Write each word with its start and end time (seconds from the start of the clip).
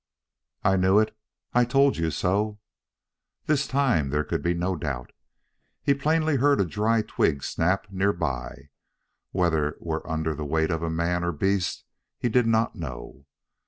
"I 0.63 0.77
knew 0.77 0.97
it! 0.97 1.15
I 1.53 1.63
told 1.63 1.97
you 1.97 2.09
so!" 2.09 2.57
This 3.45 3.67
time 3.67 4.09
there 4.09 4.23
could 4.23 4.41
be 4.41 4.55
no 4.55 4.75
doubt. 4.75 5.11
He 5.83 5.93
plainly 5.93 6.37
heard 6.37 6.59
a 6.59 6.65
dry 6.65 7.03
twig 7.03 7.43
snap 7.43 7.85
near 7.91 8.11
by; 8.11 8.69
whether 9.31 9.67
it 9.67 9.77
were 9.79 10.09
under 10.09 10.33
the 10.33 10.43
weight 10.43 10.71
of 10.71 10.81
man 10.91 11.23
or 11.23 11.31
beast, 11.31 11.85
he 12.17 12.29
did 12.29 12.47
not 12.47 12.75
know. 12.75 13.27